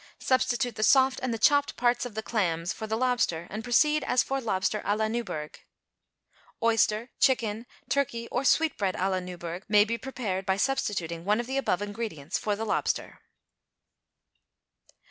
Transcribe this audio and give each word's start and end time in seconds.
Substitute 0.17 0.77
the 0.77 0.81
soft 0.81 1.19
and 1.21 1.31
the 1.31 1.37
chopped 1.37 1.77
parts 1.77 2.07
of 2.07 2.15
the 2.15 2.23
clams 2.23 2.73
for 2.73 2.87
the 2.87 2.97
lobster 2.97 3.45
and 3.51 3.63
proceed 3.63 4.03
as 4.05 4.23
for 4.23 4.41
lobster 4.41 4.79
à 4.81 4.97
la 4.97 5.07
Newburgh. 5.07 5.59
Oyster, 6.63 7.11
chicken, 7.19 7.67
turkey 7.87 8.27
or 8.29 8.43
sweetbread 8.43 8.95
à 8.95 9.11
la 9.11 9.19
Newburgh 9.19 9.63
may 9.69 9.85
be 9.85 9.99
prepared 9.99 10.43
by 10.43 10.57
substituting 10.57 11.23
one 11.23 11.39
of 11.39 11.45
the 11.45 11.55
above 11.57 11.83
ingredients 11.83 12.39
for 12.39 12.55
the 12.55 12.65
lobster. 12.65 13.19